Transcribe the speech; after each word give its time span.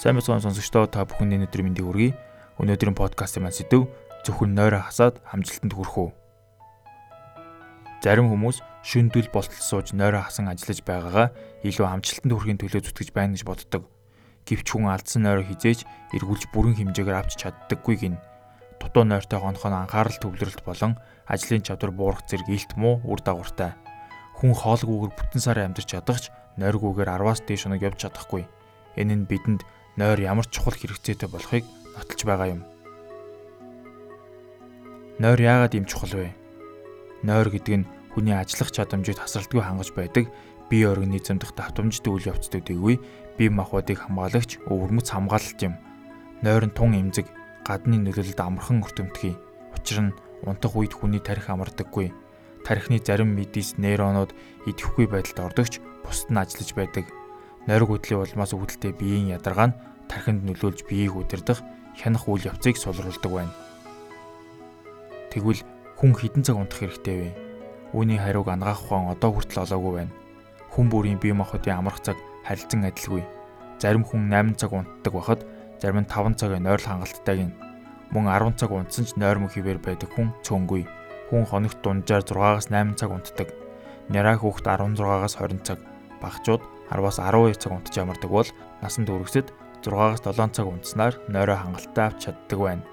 Сайн 0.00 0.16
мэцхан 0.16 0.40
сонсогчдоо 0.40 0.88
та 0.88 1.04
бүхэний 1.04 1.36
өнөөдрийн 1.36 1.76
мэндийг 1.76 1.84
хүргэе. 1.84 2.16
Өнөөдрийн 2.56 2.96
подкастын 2.96 3.44
маань 3.44 3.52
сэдв 3.52 3.84
зөвхөн 4.24 4.56
нойроо 4.56 4.80
хасаад 4.88 5.20
амжилтанд 5.28 5.76
хүрэх 5.76 5.96
үү. 6.00 6.10
Зарим 8.00 8.32
хүмүүс 8.32 8.64
шүндүл 8.80 9.28
болтол 9.28 9.60
сууж 9.60 9.92
нойроо 9.92 10.24
хасан 10.24 10.48
ажиллаж 10.48 10.80
байгаагаа 10.88 11.28
илүү 11.68 11.84
амжилтанд 11.84 12.32
хүрэхин 12.32 12.60
төлөө 12.64 12.80
зүтгэж 12.80 13.12
байна 13.12 13.36
гэж 13.36 13.44
боддог. 13.44 13.92
Гэвч 14.48 14.72
хүн 14.72 14.88
алдсан 14.88 15.28
нойроо 15.28 15.44
хизээж 15.44 15.84
эргүүлж 16.16 16.48
бүрэн 16.48 16.80
хэмжээгээр 16.80 17.20
авч 17.20 17.36
чаддаггүй 17.36 17.96
гин. 18.00 18.16
Дутуу 18.80 19.04
нойртой 19.04 19.36
хонохоо 19.36 19.68
анхаарал 19.68 20.16
төвлөрөлт 20.16 20.64
болон 20.64 20.96
ажлын 21.28 21.60
чадвар 21.60 21.92
буурах 21.92 22.24
зэрэг 22.24 22.48
илт 22.48 22.72
муу 22.80 23.04
үр 23.04 23.20
дагавартай. 23.20 23.76
Хүн 24.40 24.56
хоолгүйгээр 24.56 25.12
бүтэн 25.12 25.44
сар 25.44 25.60
амьдарч 25.60 25.92
чадахч 25.92 26.32
нойргүйгээр 26.56 27.20
10-аас 27.20 27.44
дээш 27.44 27.68
хоног 27.68 27.84
явж 27.84 28.00
чадахгүй. 28.00 28.48
Энэ 28.96 29.12
нь 29.12 29.28
бидэнд 29.28 29.60
нойр 29.96 30.18
ямар 30.20 30.46
чухал 30.46 30.74
хэрэгцээтэй 30.74 31.28
болохыг 31.30 31.64
нотолж 31.96 32.20
байгаа 32.26 32.48
юм. 32.54 32.62
Нойр 35.18 35.40
яагаад 35.40 35.74
ийм 35.74 35.86
чухал 35.86 36.14
вэ? 36.14 36.30
Нойр 37.22 37.50
гэдэг 37.50 37.74
нь 37.82 37.88
хүний 38.14 38.34
ажиллах 38.34 38.70
чадамжийг 38.72 39.18
тасралтгүй 39.18 39.60
хангаж 39.62 39.90
байдаг 39.92 40.30
бие 40.70 40.88
организм 40.88 41.38
дахь 41.38 41.52
давтамжтай 41.52 42.10
үйл 42.14 42.30
явцдуудыг 42.30 42.78
үе 42.78 42.96
бие 43.36 43.50
махбодыг 43.50 43.98
хамгаалагч 44.06 44.62
өвөрмөц 44.70 45.10
хамгаалалт 45.10 45.60
юм. 45.60 45.74
Нойр 46.40 46.70
нь 46.70 46.74
тун 46.74 46.94
эмзэг, 46.94 47.26
гадны 47.66 47.98
нөлөөлөлд 48.00 48.40
амархан 48.40 48.80
өртөмтгий. 48.80 49.36
Учир 49.76 49.98
нь 50.08 50.16
унтах 50.46 50.72
үед 50.78 50.96
хүний 50.96 51.20
тарих 51.20 51.50
амардаггүй. 51.50 52.14
Тарихны 52.64 53.02
зарим 53.02 53.36
мэдис 53.36 53.76
нейронууд 53.76 54.32
идэвхгүй 54.64 55.04
байдалд 55.10 55.52
ордогч 55.52 55.82
бусд 56.06 56.32
нь 56.32 56.40
ажиллаж 56.40 56.70
байдаг 56.72 57.04
нойрог 57.70 58.02
хөдлийн 58.02 58.26
улмаас 58.26 58.50
үүдэлтэй 58.50 58.98
биеийн 58.98 59.30
ядаргаа 59.38 59.70
нь 59.70 59.78
тархинд 60.10 60.42
нөлөөлж 60.42 60.90
биеийг 60.90 61.14
удирдах 61.14 61.62
хянах 61.94 62.26
үйл 62.26 62.50
явцыг 62.50 62.74
сулруулдаг 62.74 63.30
байна. 63.30 63.54
Тэгвэл 65.30 65.62
хүн 65.94 66.12
хідэн 66.18 66.42
цаг 66.42 66.58
унтах 66.58 66.82
хэрэгтэй 66.82 67.16
вэ? 67.22 67.30
Үүний 67.94 68.18
хариуг 68.18 68.50
ангаах 68.50 68.82
ухаан 68.82 69.14
одоо 69.14 69.30
хүртэл 69.38 69.62
олоогүй 69.62 69.92
байна. 70.02 70.14
Хүн 70.74 70.86
бүрийн 70.90 71.22
бие 71.22 71.30
махбодын 71.30 71.78
амрах 71.78 72.02
цаг 72.02 72.18
харилцан 72.42 72.90
адилгүй. 72.90 73.22
Зарим 73.78 74.02
хүн 74.02 74.26
8 74.26 74.58
цаг 74.58 74.74
унтдаг 74.74 75.14
байхад 75.14 75.46
зарим 75.78 76.02
нь 76.02 76.10
5 76.10 76.42
цагийн 76.42 76.66
нойрол 76.66 76.90
хангалттай 76.90 77.36
гин. 77.38 77.54
Мөн 78.10 78.26
10 78.26 78.58
цаг 78.58 78.74
унтсан 78.74 79.06
ч 79.06 79.14
нойрмог 79.14 79.54
хിവэр 79.54 79.78
байдаг 79.78 80.10
хүн 80.10 80.34
цөөнгүй. 80.42 80.90
Хүн 81.30 81.46
хоногт 81.46 81.78
дунджаар 81.86 82.26
6-аас 82.26 82.66
8 82.74 82.98
цаг 82.98 83.14
унтдаг. 83.14 83.54
Няраа 84.10 84.34
хүүхэд 84.42 84.66
16-аас 84.66 85.38
20 85.38 85.62
цаг, 85.62 85.78
багчууд 86.20 86.62
10-аас 86.90 87.18
12 87.18 87.58
цаг 87.58 87.72
унтж 87.72 87.94
ямардаг 87.96 88.30
бол 88.30 88.48
насанд 88.82 89.08
хүрэгсэд 89.08 89.48
6-аас 89.82 90.22
7 90.24 90.54
цаг 90.54 90.66
унтснаар 90.68 91.14
нойроо 91.28 91.56
хангалттай 91.56 92.06
авч 92.06 92.28
чаддаг 92.28 92.58
байна. 92.60 92.84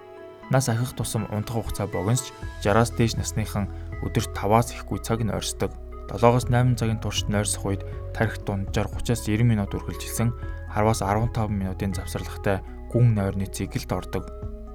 Нас 0.49 0.69
ахих 0.69 0.95
тусам 0.95 1.27
унтах 1.31 1.59
хугацаа 1.59 1.87
богиносч 1.87 2.31
60-аас 2.63 2.91
дээш 2.95 3.13
насныхан 3.19 3.67
өдөрт 4.05 4.31
5-аас 4.31 4.71
ихгүй 4.79 4.99
цаг 5.03 5.19
нь 5.23 5.33
орсдог. 5.33 5.75
7-оос 6.07 6.47
8 6.47 6.79
цагийн 6.79 7.03
турш 7.03 7.27
нойрсох 7.27 7.67
үед 7.67 7.83
тарих 8.15 8.39
дунджаар 8.47 8.87
30-аас 8.87 9.27
90 9.27 9.43
минут 9.43 9.75
үргэлжилсэн 9.75 10.31
10-аас 10.71 11.03
15 11.03 11.51
минутын 11.51 11.91
завсарлагтай 11.91 12.63
гүн 12.95 13.11
нойрны 13.11 13.51
циклд 13.51 13.91
ордог. 13.91 14.23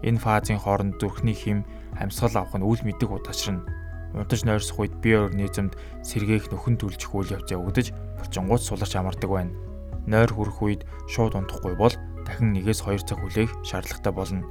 Энэ 0.04 0.20
фазын 0.20 0.60
хооронд 0.60 1.00
зүрхний 1.00 1.32
хэм 1.32 1.64
амьсгал 1.96 2.44
авах 2.44 2.60
нь 2.60 2.66
үл 2.68 2.80
мэдэг 2.84 3.08
удашрна 3.08 3.64
унтаж 4.12 4.44
нойрсох 4.44 4.78
үед 4.84 4.94
бие 5.00 5.24
организмд 5.24 5.76
сэргээх 6.04 6.52
нөхөн 6.52 6.76
түлжих 6.76 7.12
үйл 7.16 7.32
явц 7.32 7.48
явагдаж 7.48 7.96
булчингууд 8.20 8.62
суларч 8.62 8.92
амардаг 8.96 9.30
байна. 9.30 9.56
Нойр 10.04 10.30
хүрэх 10.32 10.58
үед 10.60 10.82
шууд 11.08 11.32
унтахгүй 11.32 11.74
бол 11.76 11.94
дахин 12.28 12.52
1-2 12.52 13.08
цаг 13.08 13.18
хүлээх 13.18 13.52
шаардлагатай 13.64 14.12
болно. 14.12 14.44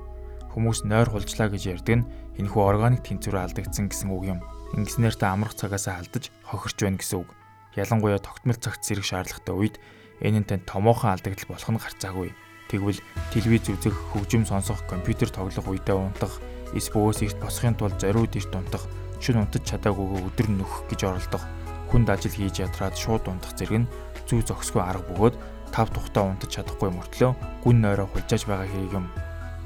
Хүмүүс 0.51 0.83
нойр 0.89 1.07
хулжлаа 1.13 1.47
гэж 1.53 1.63
ярьдаг 1.77 1.95
нь 2.01 2.07
энэхүү 2.41 2.61
органик 2.66 3.05
тэнцвэр 3.05 3.38
алдагдсан 3.38 3.88
гэсэн 3.88 4.09
үг 4.11 4.23
юм. 4.35 4.39
Ингэснээр 4.75 5.16
та 5.16 5.31
амрах 5.31 5.55
цагаасаа 5.55 6.01
алдаж 6.01 6.33
хохирч 6.44 6.77
байна 6.81 7.00
гэсэн 7.00 7.23
үг. 7.23 7.29
Ялангуяа 7.77 8.19
тогтмол 8.19 8.59
цагт 8.59 8.83
зэрэг 8.83 9.05
шаардлагатай 9.05 9.55
үед 9.55 9.75
энэ 10.19 10.44
нь 10.44 10.47
танд 10.47 10.67
томоохон 10.67 11.16
алдагдал 11.16 11.47
болох 11.55 11.69
нь 11.71 11.79
гарцаагүй. 11.79 12.29
Тэгвэл 12.67 13.00
телевиз 13.35 13.67
үзэх, 13.67 13.95
хөгжим 14.16 14.47
сонсох, 14.47 14.83
компьютер 14.88 15.27
тоглох 15.27 15.67
үедээ 15.67 15.95
унтах, 15.95 16.39
эс 16.71 16.88
бөгөөс 16.88 17.19
ихт 17.27 17.39
босхын 17.44 17.75
тулд 17.75 18.00
зориуд 18.00 18.31
ирт 18.35 18.55
унтах 18.55 18.88
шин 19.21 19.37
унтаж 19.37 19.63
чадаагүйгээ 19.69 20.25
өдөр 20.27 20.47
нөхөх 20.49 20.89
гэж 20.89 21.01
оролдох 21.05 21.45
хүнд 21.93 22.09
ажил 22.09 22.33
хийж 22.33 22.65
ядраад 22.65 22.97
шууд 22.97 23.29
унтах 23.29 23.53
зэрэг 23.53 23.85
нь 23.85 23.91
зүү 24.25 24.49
зөксгүй 24.49 24.81
арга 24.81 25.05
бөгөөд 25.13 25.35
тав 25.69 25.87
тухтаа 25.93 26.25
унтаж 26.33 26.49
чадахгүй 26.55 26.89
мөртлөө 26.89 27.31
гүн 27.63 27.77
нойроо 27.83 28.07
хулжааж 28.09 28.43
байгаа 28.49 28.67
хэрэг 28.67 28.97
юм. 28.97 29.05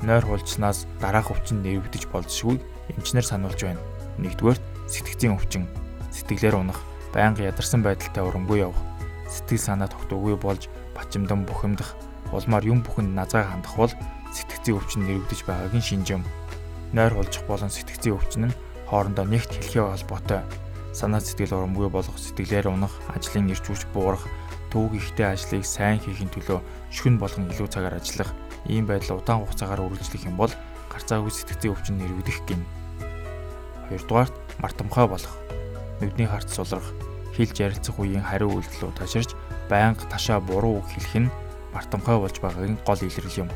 Нойр 0.04 0.26
хулжснаас 0.26 0.86
дараах 1.00 1.32
өвчин 1.32 1.64
нэрвдэж 1.64 2.10
болзошгүй 2.12 2.60
эмчнэр 2.94 3.26
сануулж 3.26 3.62
байна. 3.64 3.82
Нэгдүгээр 4.22 4.60
сэтгцийн 4.92 5.34
өвчин. 5.34 5.66
Сэтгэлээр 6.12 6.62
унах, 6.62 6.82
байнга 7.14 7.48
ядарсан 7.48 7.82
байдалтай 7.82 8.22
урамгүй 8.22 8.66
явах, 8.66 8.82
сэтгэл 9.32 9.66
санаа 9.66 9.90
тогтоогүй 9.90 10.36
болж 10.38 10.70
бачимдан 10.94 11.46
бухимдах, 11.46 11.96
улмаар 12.32 12.64
юм 12.66 12.84
бүхэнд 12.86 13.12
назгаа 13.18 13.50
хандах 13.50 13.76
бол 13.76 13.94
сэтгцийн 14.32 14.78
өвчин 14.78 15.08
нэрвдэж 15.08 15.42
байгааг 15.48 15.74
нь 15.74 15.84
шинж 15.84 16.12
юм. 16.16 16.24
Нойр 16.94 17.14
хулжих 17.16 17.44
болон 17.50 17.70
сэтгцийн 17.72 18.16
өвчин 18.16 18.52
нь 18.52 18.58
хоорондоо 18.90 19.26
нэгт 19.26 19.52
хэлхээ 19.54 19.84
холбоотой 19.84 20.42
санаа 20.96 21.20
сэтгэл 21.20 21.60
урамгүй 21.60 21.92
болох 21.92 22.16
сэтгэлээр 22.16 22.72
унах, 22.72 22.96
ажлын 23.12 23.52
ирж 23.52 23.68
хүч 23.68 23.84
буурах, 23.92 24.24
төвөг 24.72 24.96
ихтэй 24.96 25.28
ажлыг 25.28 25.68
сайн 25.68 26.00
хийхин 26.00 26.32
төлөө 26.32 26.64
шүн 26.88 27.20
болгон 27.20 27.52
илүү 27.52 27.68
цагаар 27.68 28.00
ажиллах, 28.00 28.32
ийм 28.64 28.88
байдал 28.88 29.20
удаан 29.20 29.44
хугацаагаар 29.44 29.84
үргэлжлэх 29.92 30.24
юм 30.24 30.40
бол 30.40 30.52
гарцаагүй 30.88 31.32
сэтгцийн 31.36 31.76
өвчин 31.76 32.00
нэрвдэх 32.00 32.40
гин. 32.48 32.64
Хоёрдугаарт 33.92 34.36
мартамхай 34.64 35.06
болох. 35.12 35.36
Нүдний 36.00 36.32
харц 36.32 36.56
сулрах, 36.56 36.88
хэлж 37.36 37.60
ярилцах 37.60 38.00
үеийн 38.00 38.24
хариу 38.24 38.56
үйлдэл 38.56 38.88
удаширч 38.96 39.36
байнга 39.68 40.08
ташаа 40.08 40.40
буруу 40.40 40.80
үг 40.80 40.88
хэлэх 40.96 41.28
нь 41.28 41.34
мартамхай 41.76 42.16
болж 42.16 42.40
байгаагийн 42.40 42.80
гол 42.88 43.02
илрэл 43.04 43.44
юм. 43.44 43.50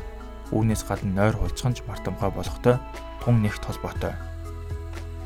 Үүнээс 0.52 0.84
гадна 0.84 1.24
нойр 1.24 1.36
хулцганч 1.40 1.88
мартамхай 1.88 2.30
болохтой 2.32 2.76
тун 3.24 3.40
нэгт 3.40 3.64
холбоотой. 3.64 4.12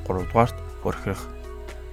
3 0.07 0.29
дугаарт 0.29 0.57
хөрхрөх. 0.85 1.23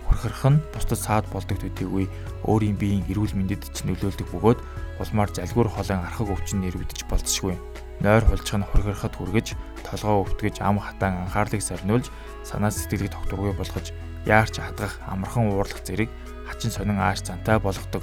Хөрхрөх 0.08 0.44
нь 0.52 0.64
бусдад 0.76 1.00
саад 1.00 1.26
болдог 1.32 1.58
төдийгүй 1.60 2.06
өөрийн 2.46 2.76
биеийн 2.76 3.08
эрүүл 3.08 3.36
мэндэд 3.38 3.72
ч 3.72 3.88
нөлөөлдөг 3.88 4.28
бөгөөд 4.32 4.60
улмаар 5.00 5.32
залгуур 5.32 5.70
холын 5.72 6.04
архаг 6.04 6.28
өвчин 6.30 6.62
нэрвдэж 6.62 7.08
болцсогүй. 7.08 7.56
Нойр 8.02 8.26
хулчих 8.26 8.58
нь 8.58 8.66
хөрхрөхөд 8.66 9.14
хүргэж, 9.14 9.48
толгоо 9.86 10.26
өвтгөж, 10.26 10.58
ам 10.66 10.82
хатаан 10.82 11.30
анхаарлыг 11.30 11.62
сарниулж, 11.62 12.10
санаа 12.42 12.74
сэтгэлийг 12.74 13.14
тогтворгүй 13.14 13.54
болгож, 13.54 13.94
яарч 14.26 14.58
хадгах, 14.58 14.98
амархан 15.06 15.54
уурлах 15.54 15.86
зэрэг 15.86 16.10
хачин 16.50 16.74
сонин 16.74 16.98
ааш 16.98 17.22
зантай 17.22 17.62
болгодог. 17.62 18.02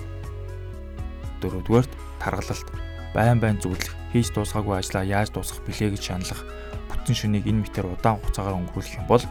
Дөрөвдүгээрт 1.43 1.93
таргалалт. 2.23 2.69
Байн 3.15 3.43
байн 3.43 3.59
зүудлэх, 3.59 3.95
хийж 4.15 4.31
дуусгаагүй 4.31 4.79
ажлаа 4.79 5.03
яаж 5.03 5.35
дуусгах 5.35 5.67
билээ 5.67 5.99
гэж 5.99 6.03
шаналлах, 6.03 6.47
бүтэн 6.87 7.15
шөнийг 7.19 7.51
энэ 7.51 7.67
мэтэр 7.67 7.91
удаан 7.91 8.23
хугацаагаар 8.23 8.59
өнгөрүүлэх 8.59 9.03
юм 9.03 9.07
бол 9.11 9.25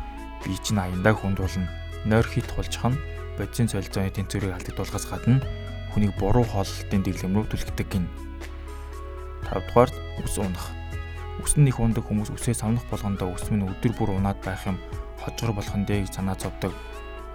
бие 0.46 0.58
чинь 0.62 0.82
аяндаа 0.82 1.14
хүнд 1.14 1.40
болно. 1.40 1.70
Нойр 2.06 2.26
хит 2.28 2.48
тулчих 2.52 2.84
нь 2.86 3.00
бодисын 3.38 3.70
солилцооны 3.70 4.12
тэнцвэрийг 4.12 4.54
алдагдуулахаас 4.58 5.06
гадна 5.10 5.42
хүнийг 5.94 6.14
буруу 6.18 6.46
хооллолтын 6.46 7.02
дэглэм 7.06 7.34
рүү 7.38 7.46
түлхдэг 7.50 7.88
гин. 7.90 8.06
5 9.50 9.68
дугаарт 9.70 9.96
ус 10.24 10.38
унах. 10.38 10.70
Ус 11.42 11.54
нь 11.58 11.70
их 11.70 11.80
ундаг 11.80 12.06
хүмүүс 12.06 12.34
үсээ 12.34 12.58
савнах 12.58 12.86
болгондоо 12.90 13.34
ус 13.34 13.46
минь 13.50 13.66
өдөр 13.66 13.94
бүр 13.98 14.18
унаад 14.18 14.42
байх 14.42 14.66
юм 14.66 14.78
хожгор 15.22 15.54
болох 15.54 15.76
нь 15.78 15.86
дээ 15.86 16.06
гэж 16.06 16.18
санаа 16.18 16.38
зовдөг. 16.38 16.74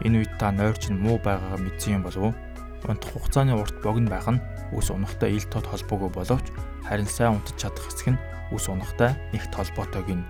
Энэ 0.03 0.27
үед 0.27 0.33
та 0.39 0.51
нойр 0.51 0.75
чинь 0.79 0.99
муу 0.99 1.19
байгаагаа 1.23 1.63
мэдсэн 1.63 2.03
юм 2.03 2.03
болов 2.03 2.23
уу? 2.31 2.35
Унтах 2.83 3.15
хугацааны 3.15 3.55
урт 3.55 3.79
богино 3.79 4.11
байх 4.11 4.27
нь 4.27 4.43
ус 4.75 4.91
унахтай 4.91 5.31
ил 5.39 5.47
тод 5.47 5.71
холбоогүй 5.71 6.11
боловч 6.11 6.47
харин 6.83 7.07
сайн 7.07 7.39
унтаж 7.39 7.55
чадах 7.55 7.87
хэсэг 7.87 8.19
нь 8.19 8.23
ус 8.51 8.67
унахтай 8.67 9.15
нэгт 9.31 9.55
холбоотой 9.55 10.03
гин. 10.03 10.27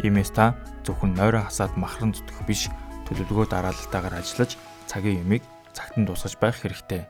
Иймээс 0.00 0.32
та 0.32 0.56
зөвхөн 0.88 1.12
нойроо 1.12 1.44
хасаад 1.44 1.76
махран 1.76 2.16
зүтгэх 2.16 2.40
биш 2.48 2.72
төлөвлөгөө 3.04 3.52
дараалтаагаар 3.52 4.16
ажиллаж 4.16 4.56
цагийн 4.88 5.20
юмыг 5.20 5.44
цагтан 5.76 6.08
дуусгаж 6.08 6.40
байх 6.40 6.56
хэрэгтэй. 6.56 7.04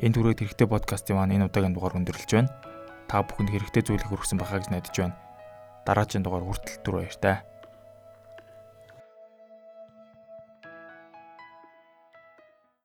Энэ 0.00 0.14
түрээд 0.16 0.40
хэрэгтэй 0.40 0.68
подкастын 0.70 1.20
маань 1.20 1.36
энэ 1.36 1.52
удаагийн 1.52 1.76
дугаар 1.76 2.00
өндөрлөж 2.00 2.30
байна. 2.32 2.54
Та 3.10 3.20
бүхэнд 3.26 3.52
хэрэгтэй 3.52 3.82
зүйлийг 3.84 4.08
хүргэсэн 4.08 4.38
байхаа 4.40 4.62
гэж 4.62 4.68
найдаж 4.72 4.96
байна. 4.96 5.16
Дараагийн 5.84 6.24
дугаар 6.24 6.44
хүртэл 6.48 6.80
түр 6.80 6.94
баяр 7.02 7.16
таа. 7.20 7.36